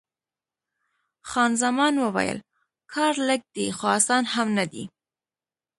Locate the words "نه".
4.57-4.65